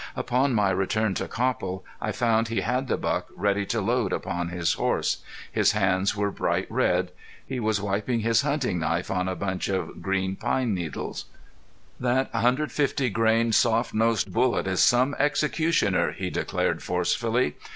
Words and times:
Upon 0.15 0.55
my 0.55 0.71
return 0.71 1.13
to 1.13 1.27
Copple 1.27 1.85
I 2.01 2.11
found 2.11 2.47
he 2.47 2.61
had 2.61 2.87
the 2.87 2.97
buck 2.97 3.27
ready 3.35 3.67
to 3.67 3.79
load 3.79 4.11
upon 4.11 4.49
his 4.49 4.73
horse. 4.73 5.19
His 5.51 5.73
hands 5.73 6.15
were 6.15 6.31
bright 6.31 6.65
red. 6.71 7.11
He 7.45 7.59
was 7.59 7.79
wiping 7.79 8.21
his 8.21 8.41
hunting 8.41 8.79
knife 8.79 9.11
on 9.11 9.27
a 9.29 9.35
bunch 9.35 9.69
of 9.69 10.01
green 10.01 10.35
pine 10.37 10.73
needles. 10.73 11.25
"That 11.99 12.33
150 12.33 13.11
grain 13.11 13.51
soft 13.51 13.93
nose 13.93 14.23
bullet 14.23 14.65
is 14.65 14.81
some 14.81 15.13
executioner," 15.19 16.13
he 16.13 16.31
declared, 16.31 16.81
forcefully. 16.81 17.53